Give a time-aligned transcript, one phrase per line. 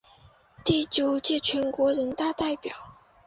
[0.65, 2.73] 第九届全国人大代表。